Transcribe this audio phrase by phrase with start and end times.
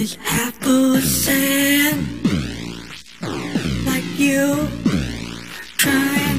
[0.00, 2.06] is apple sand
[3.84, 4.68] like you
[5.76, 6.38] trying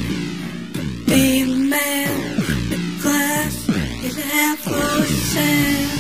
[0.74, 2.40] to be man.
[2.70, 3.68] The glass
[4.08, 5.92] is apple sand.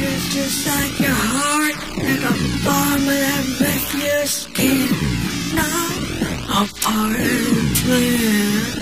[0.00, 4.88] It's just like your heart like a bomb that breaks your skin.
[5.54, 5.92] Not
[6.48, 8.77] a part of the plan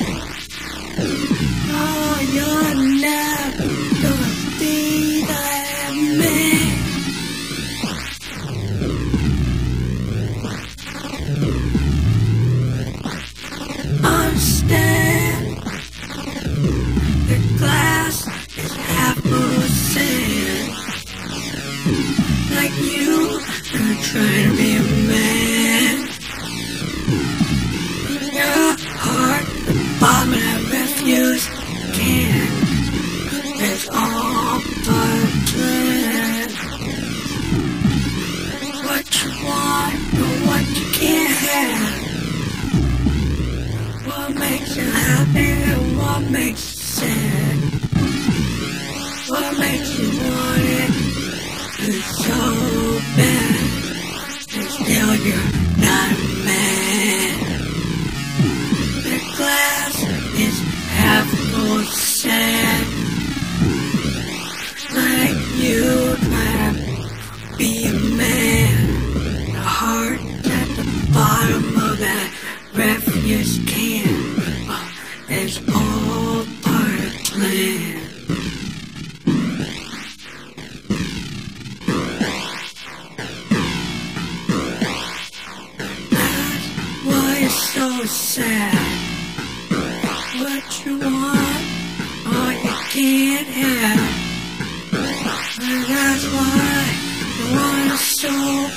[95.36, 96.96] That's why
[97.38, 98.30] you wanna so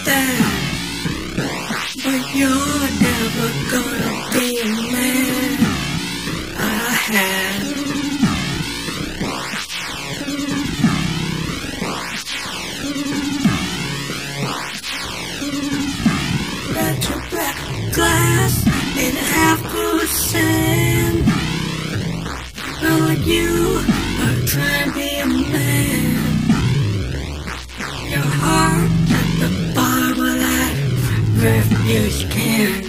[0.05, 0.69] bad.
[2.03, 5.57] But you're never gonna be a man
[6.57, 7.63] I had.
[16.75, 17.21] Let your
[17.95, 18.53] glass
[18.97, 21.25] in apple sand.
[22.81, 23.49] But you
[24.23, 24.98] are trying
[31.89, 32.88] you scared?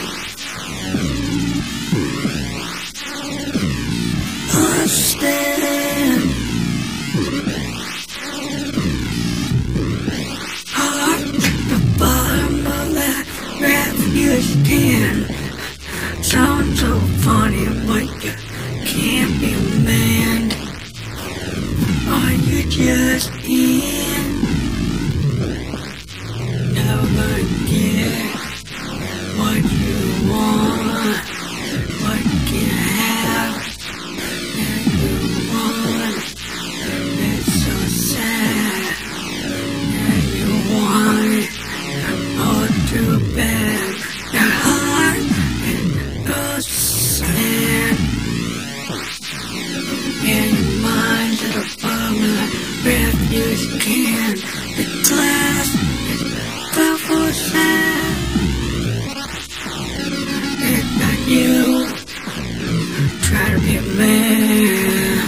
[14.81, 16.23] man.
[16.23, 18.33] Sounds so funny, but you
[18.85, 19.53] can't be
[19.85, 20.53] manned.
[22.07, 23.40] Are you just
[61.31, 61.87] you
[63.27, 65.21] try to be a man.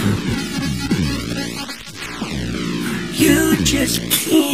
[3.14, 4.53] You just can't.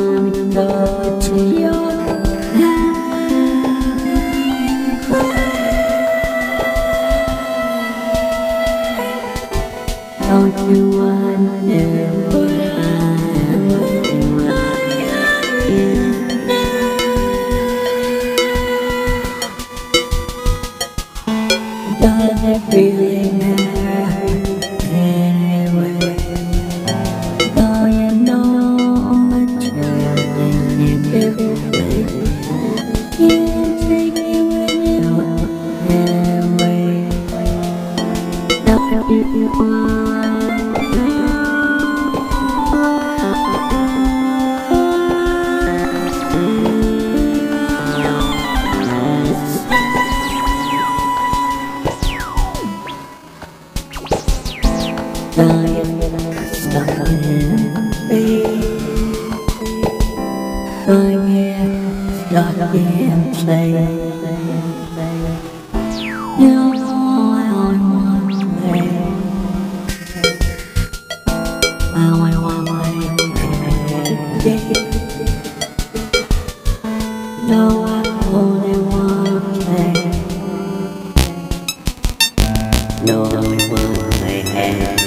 [83.03, 84.43] nor will they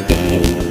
[0.08, 0.64] be.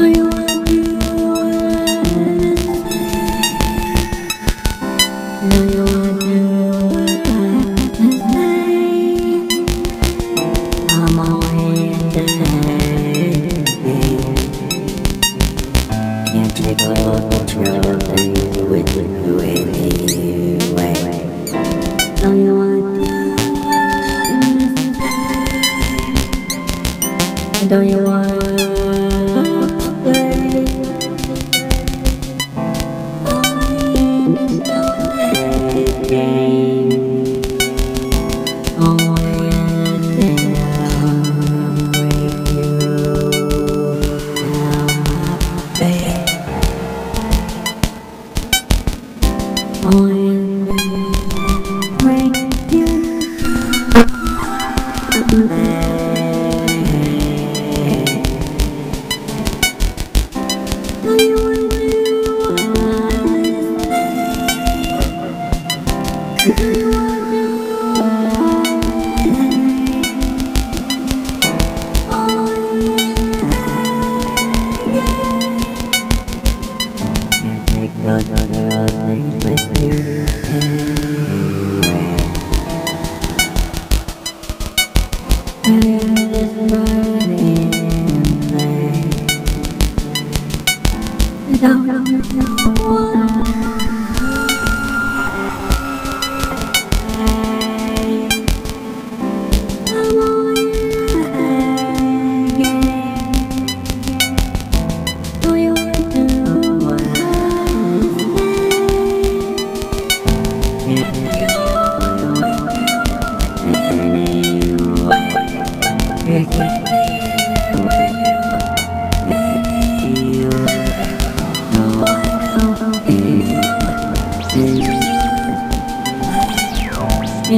[0.00, 0.49] my life.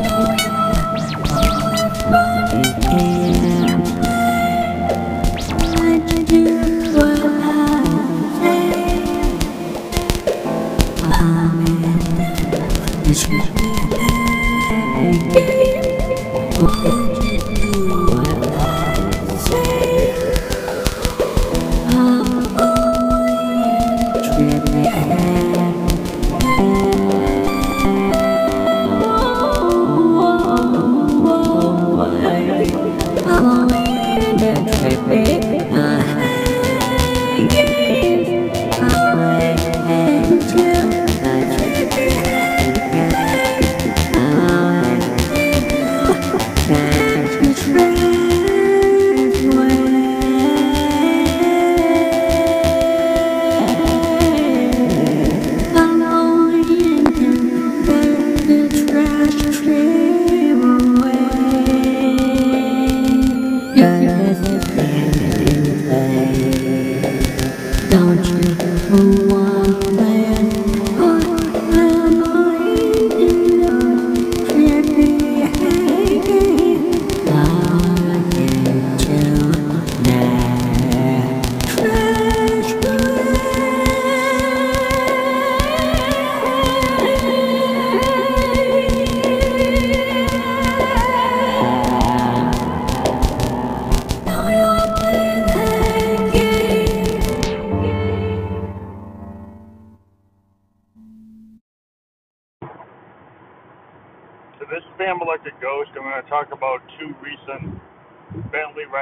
[0.02, 0.41] Thank.
[34.64, 34.91] So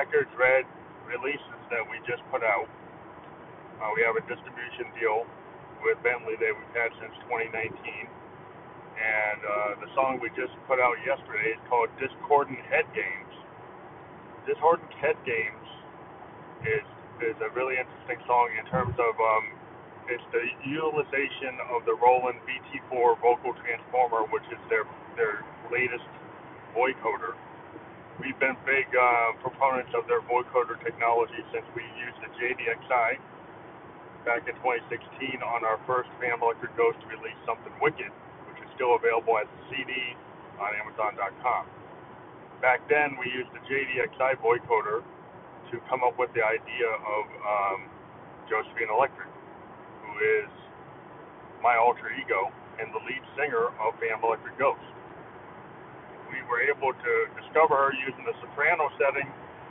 [0.00, 0.64] Records Red
[1.04, 2.64] releases that we just put out.
[3.76, 5.28] Uh, we have a distribution deal
[5.85, 8.09] with Bentley that we've had since 2019.
[8.09, 13.35] And uh, the song we just put out yesterday is called Discordant Head Games.
[14.49, 15.69] Discordant Head Games
[16.64, 16.87] is
[17.21, 19.45] is a really interesting song in terms of um,
[20.09, 24.88] it's the utilization of the Roland VT4 vocal transformer, which is their
[25.21, 26.09] their latest
[26.73, 27.37] vocoder.
[28.21, 33.17] We've been big uh, proponents of their vocoder technology since we used the JDXI
[34.29, 38.12] back in 2016 on our first Phantom Electric Ghost to release, Something Wicked,
[38.45, 40.12] which is still available as a CD
[40.61, 41.65] on Amazon.com.
[42.61, 45.00] Back then, we used the JDXI vocoder
[45.73, 47.89] to come up with the idea of um,
[48.53, 49.33] Josephine Electric,
[50.05, 50.12] who
[50.45, 50.53] is
[51.65, 52.53] my alter ego
[52.85, 54.85] and the lead singer of Phantom Electric Ghost.
[56.30, 59.28] We were able to discover her using the soprano setting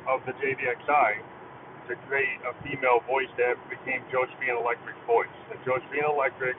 [0.08, 1.10] of the JDXI
[1.90, 5.32] to create a female voice that became Josephine Electric's voice.
[5.50, 6.56] And Josephine Electric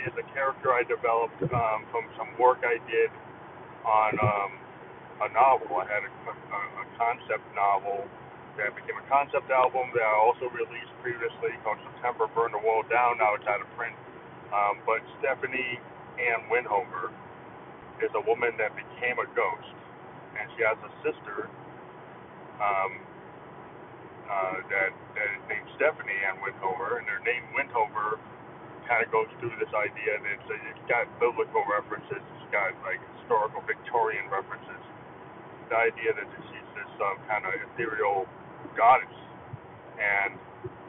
[0.00, 3.10] is a character I developed um, from some work I did
[3.84, 4.50] on um,
[5.26, 5.78] a novel.
[5.78, 8.08] I had a, a, a concept novel
[8.56, 12.88] that became a concept album that I also released previously called September Burn the World
[12.88, 13.18] Down.
[13.18, 13.96] Now it's out of print.
[14.52, 15.80] Um, but Stephanie
[16.20, 17.12] Ann Winhover
[18.00, 19.76] is a woman that became a ghost,
[20.38, 21.50] and she has a sister
[22.60, 22.92] um,
[24.28, 28.18] uh, that, that is named Stephanie Ann Winhover, and their name Winhover
[28.88, 33.00] kind of goes through this idea that it's, it's got biblical references, it's got like
[33.20, 34.82] historical Victorian references.
[35.70, 38.28] The idea that she's this um, kind of ethereal
[38.76, 39.16] goddess,
[39.98, 40.36] and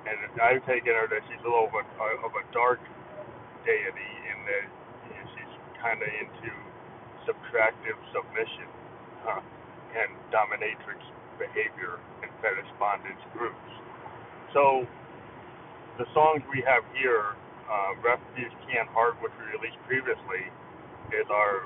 [0.03, 1.87] and I've taken her that she's a little bit
[2.25, 2.83] of a dark
[3.63, 4.67] deity in that
[5.07, 6.51] you know, she's kind of into
[7.27, 8.67] subtractive submission
[9.27, 9.41] uh,
[9.97, 10.99] and dominatrix
[11.37, 13.71] behavior in fetish bondage groups.
[14.53, 14.85] So
[15.97, 17.37] the songs we have here,
[17.69, 20.49] uh, Refuge Can Heart, which we released previously,
[21.13, 21.65] is our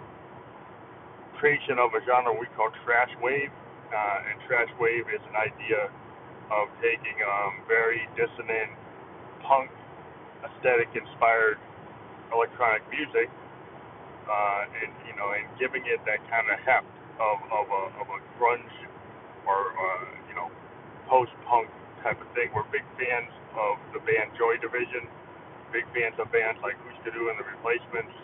[1.39, 3.51] creation of a genre we call trash wave.
[3.87, 5.87] Uh, and trash wave is an idea
[6.51, 8.71] of taking um, very dissonant
[9.47, 9.71] punk
[10.43, 11.55] aesthetic inspired
[12.35, 13.31] electronic music
[14.27, 16.87] uh, and you know and giving it that kind of heft
[17.19, 18.77] of, of a of a grunge
[19.47, 20.51] or uh, you know
[21.07, 21.67] post punk
[22.03, 22.51] type of thing.
[22.53, 25.07] We're big fans of the band Joy Division,
[25.71, 28.15] big fans of bands like Hüsker Dü and the Replacements,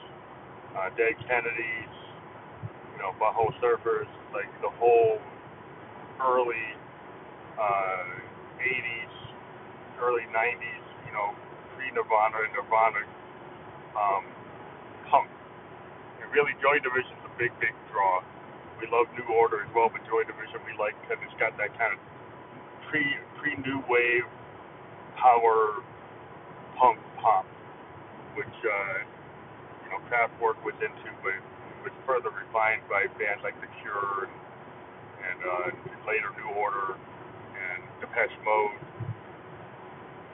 [0.77, 1.95] uh, Dead Kennedys,
[2.93, 5.19] you know Butthole Surfers, like the whole
[6.22, 6.67] early
[7.60, 8.05] uh,
[8.62, 9.13] 80s,
[10.01, 11.36] early 90s, you know,
[11.75, 13.03] pre Nirvana and Nirvana
[13.98, 14.24] um,
[15.10, 15.29] punk.
[16.33, 18.25] Really, Joy Division's a big, big draw.
[18.81, 21.77] We love New Order as well, but Joy Division we like because it's got that
[21.77, 22.01] kind of
[22.89, 23.05] pre
[23.37, 24.25] pre new wave
[25.13, 25.85] power
[26.73, 27.45] punk pop,
[28.33, 28.97] which uh,
[29.85, 31.37] you know Kraftwerk was into, but
[31.85, 34.33] was further refined by bands like The Cure and,
[35.29, 35.69] and uh,
[36.09, 38.81] later New Order and Depeche Mode,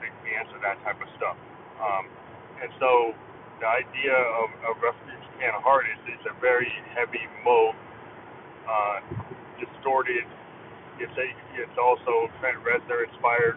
[0.00, 1.36] big fans of that type of stuff.
[1.76, 2.08] Um,
[2.64, 3.12] and so
[3.60, 7.72] the idea of, of Refuge Of Heart it's a very heavy mode,
[8.68, 9.00] uh,
[9.56, 10.28] distorted.
[11.00, 13.56] It's a, it's also Trent Reznor inspired.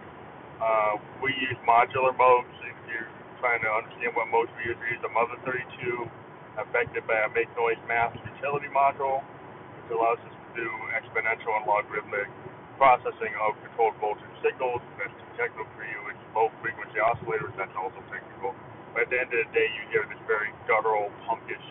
[0.64, 2.48] Uh, we use modular modes.
[2.64, 3.12] If you're
[3.44, 6.08] trying to understand what modes we use, we use a Mother 32
[6.56, 11.68] affected by a Make Noise Math utility module, which allows us to do exponential and
[11.68, 12.32] logarithmic
[12.80, 14.80] processing of controlled voltage signals.
[14.96, 16.00] That's too technical for you.
[16.16, 17.52] It's low frequency oscillators.
[17.60, 18.56] That's also technical.
[18.94, 21.66] But at the end of the day, you hear this very guttural, punkish,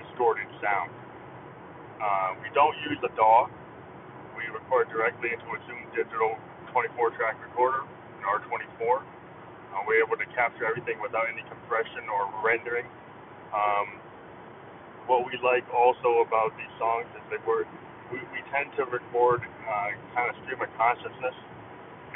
[0.00, 0.88] distorted sound.
[2.00, 3.52] Uh, we don't use a DAW.
[4.32, 6.40] We record directly into a Zoom Digital
[6.72, 8.80] 24-track recorder, an R24.
[8.80, 12.88] Uh, we're able to capture everything without any compression or rendering.
[13.52, 14.00] Um,
[15.04, 17.68] what we like also about these songs is that we're,
[18.08, 21.36] we, we tend to record uh, kind of stream of consciousness.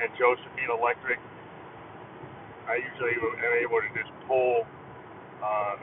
[0.01, 1.21] And Josephine Electric,
[2.69, 4.67] I usually am able to just pull
[5.43, 5.77] uh,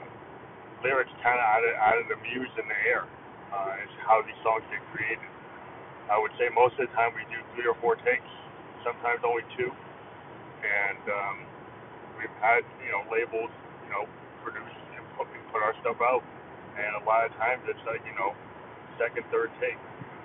[0.80, 3.04] lyrics kind of out of, out of the muse in the air.
[3.50, 5.26] Uh, is how these songs get created.
[6.06, 8.30] I would say most of the time we do three or four takes,
[8.86, 9.74] sometimes only two.
[10.62, 11.36] And um,
[12.14, 13.50] we've had, you know, labels,
[13.82, 14.06] you know,
[14.46, 16.22] produce and put, put our stuff out.
[16.78, 18.38] And a lot of times it's like, you know,
[19.02, 19.78] second, third take.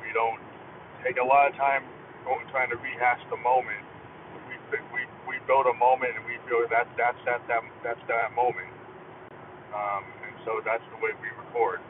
[0.06, 0.38] We don't
[1.02, 1.82] take a lot of time
[2.30, 3.82] going, trying to rehash the moment.
[4.72, 4.80] We,
[5.30, 8.66] we, build a moment and we feel that that's that, that, that's that moment.
[9.70, 11.86] Um, and so that's the way we record.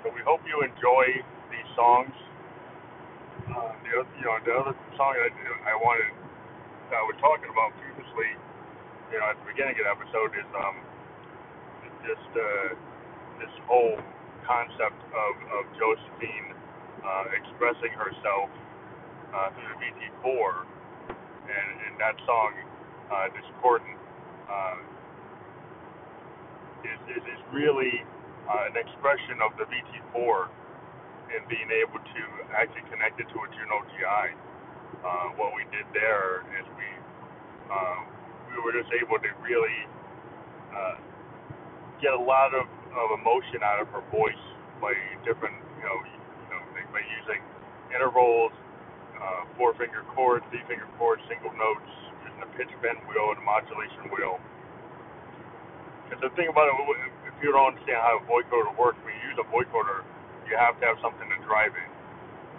[0.00, 1.20] So we hope you enjoy
[1.52, 2.16] these songs.
[3.44, 5.28] Uh, the other, you know, the other song I,
[5.68, 6.16] I wanted,
[6.88, 8.32] that I was talking about previously,
[9.12, 10.76] you know, at the beginning of the episode is um,
[12.08, 12.72] just uh,
[13.36, 14.00] this whole
[14.48, 16.56] concept of, of Josephine
[17.04, 18.48] uh, expressing herself
[19.32, 19.92] uh, through the
[20.24, 20.73] VT4,
[21.44, 22.52] and, and that song,
[23.12, 23.98] uh, Discordant,
[24.48, 24.78] uh,
[26.84, 28.04] is, is, is really
[28.48, 30.48] uh, an expression of the VT4
[31.32, 34.26] and being able to actually connect it to a Juno GI.
[35.00, 36.88] Uh, what we did there is we
[37.68, 38.00] uh,
[38.52, 39.78] we were just able to really
[40.70, 40.96] uh,
[42.00, 44.44] get a lot of, of emotion out of her voice
[44.80, 44.92] by
[45.24, 46.60] different you know you know
[46.92, 47.40] by using
[47.90, 48.52] intervals,
[49.24, 51.88] uh, four finger chords, three finger chords, single notes,
[52.28, 54.36] using a pitch bend wheel and a modulation wheel.
[56.04, 56.76] Because the thing about it,
[57.24, 60.04] if you don't understand how a vocoder works, when you use a vocoder,
[60.44, 61.90] you have to have something to drive it.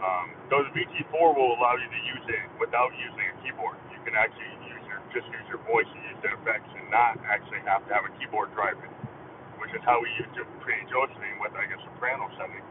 [0.01, 3.77] Um, the VT4 will allow you to use it without using a keyboard.
[3.93, 7.15] You can actually use your just use your voice and use the effects and not
[7.25, 8.91] actually have to have a keyboard drive it,
[9.61, 12.65] which is how we used to create Josephine with like a soprano setting,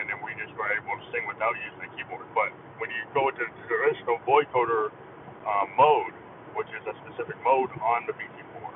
[0.00, 2.24] and then we just were able to sing without using a keyboard.
[2.32, 2.48] But
[2.80, 4.88] when you go to the traditional vocoder
[5.44, 6.16] uh, mode,
[6.56, 8.72] which is a specific mode on the VT4,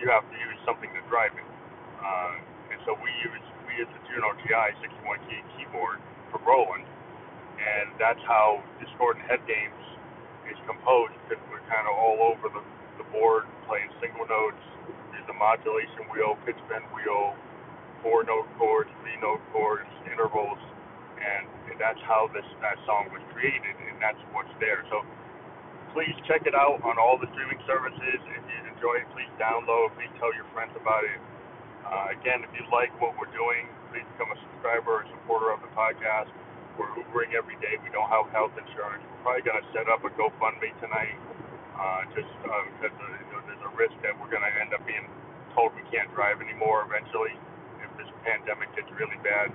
[0.00, 1.48] you have to use something to drive it.
[2.00, 6.00] Uh, and so we use we use the Juno GI 61 key keyboard
[6.32, 6.88] for Roland,
[7.60, 9.84] and that's how Discordant Head Games
[10.48, 12.64] is composed because we're kind of all over the,
[12.98, 14.60] the board playing single notes,
[15.14, 17.36] use the modulation wheel, pitch bend wheel,
[18.02, 20.58] four note chords, three note chords, intervals,
[21.22, 21.46] and,
[21.80, 24.86] that's how this that song was created, and that's what's there.
[24.86, 25.02] So
[25.90, 28.22] please check it out on all the streaming services.
[28.22, 29.90] If you enjoy it, please download.
[29.98, 31.18] Please tell your friends about it.
[31.82, 35.58] Uh, again, if you like what we're doing, please become a subscriber or supporter of
[35.58, 36.30] the podcast.
[36.78, 37.74] We're Ubering every day.
[37.82, 39.02] We don't have health insurance.
[39.02, 41.18] We're probably going to set up a GoFundMe tonight,
[41.74, 45.08] uh, just uh, because uh, there's a risk that we're going to end up being
[45.58, 47.34] told we can't drive anymore eventually
[48.22, 49.50] pandemic gets really bad.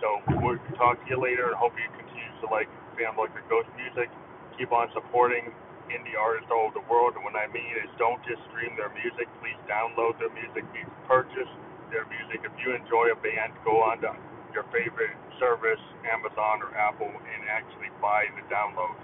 [0.00, 3.68] So we'll talk to you later and hope you continue to like Phantom Electric Ghost
[3.76, 4.12] music.
[4.60, 5.52] Keep on supporting
[5.88, 7.16] indie artists all over the world.
[7.16, 9.28] And what I mean is don't just stream their music.
[9.40, 10.68] Please download their music.
[10.72, 11.50] Please purchase
[11.88, 12.44] their music.
[12.44, 14.12] If you enjoy a band, go on to
[14.52, 18.96] your favorite service, Amazon or Apple, and actually buy the download.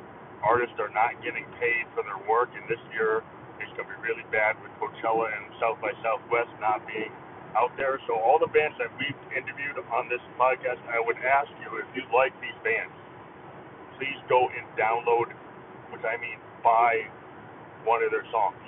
[0.42, 3.22] Artists are not getting paid for their work, and this year
[3.62, 7.12] is going to be really bad with Coachella and South by Southwest not being
[7.56, 8.00] out there.
[8.08, 11.88] So all the bands that we've interviewed on this podcast, I would ask you if
[11.96, 12.92] you like these bands,
[13.96, 15.30] please go and download,
[15.92, 17.06] which I mean buy
[17.84, 18.62] one of their songs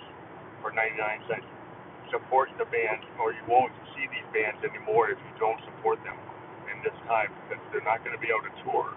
[0.60, 0.96] for 99
[1.30, 1.48] cents.
[2.12, 6.14] Support the band, or you won't see these bands anymore if you don't support them.
[6.70, 8.92] And this time because they're not going to be able to tour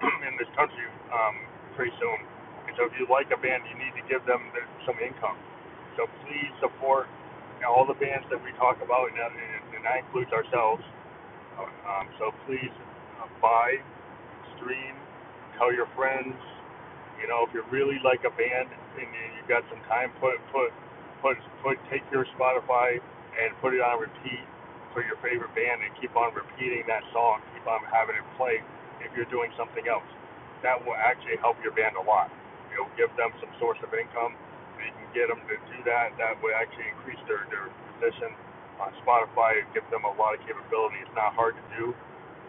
[0.28, 1.34] in this country um,
[1.74, 2.20] pretty soon.
[2.68, 4.40] And so if you like a band, you need to give them
[4.86, 5.36] some income.
[5.98, 7.10] So please support
[7.60, 10.80] you know, all the bands that we talk about, and, and, and that includes ourselves.
[11.60, 12.72] Um, so please
[13.20, 13.76] uh, buy,
[14.56, 14.96] stream,
[15.60, 16.32] tell your friends.
[17.20, 20.72] You know, if you really like a band and you've got some time, put put
[21.20, 22.96] put put take your Spotify
[23.36, 24.40] and put it on repeat
[24.96, 28.64] for your favorite band and keep on repeating that song, keep on having it play
[29.04, 30.06] if you're doing something else.
[30.64, 32.32] That will actually help your band a lot.
[32.72, 34.32] It'll give them some source of income.
[34.82, 36.16] You can get them to do that.
[36.18, 38.32] That will actually increase their their position
[38.80, 39.60] on Spotify.
[39.62, 41.00] It gives them a lot of capability.
[41.04, 41.92] It's not hard to do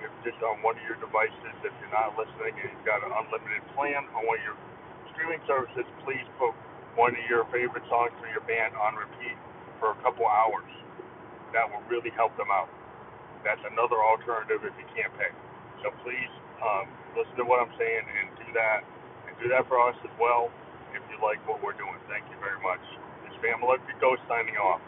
[0.02, 3.14] if just on one of your devices, if you're not listening and you've got an
[3.14, 4.58] unlimited plan on one of your
[5.14, 6.54] streaming services, please put
[6.98, 9.38] one of your favorite songs for your band on repeat
[9.80, 10.68] for a couple hours.
[11.54, 12.70] That will really help them out.
[13.46, 15.32] That's another alternative if you can't pay.
[15.86, 18.82] So please um, listen to what I'm saying and do that.
[19.30, 20.50] And do that for us as well
[20.96, 21.98] if you like what we're doing.
[22.12, 22.84] Thank you very much.
[23.28, 24.82] It's Electric Ghost signing off.